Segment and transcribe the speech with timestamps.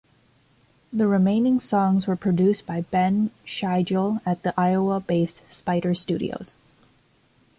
[0.91, 6.55] The remaining songs were produced by Ben Schigel at the Ohio-based Spider Studios.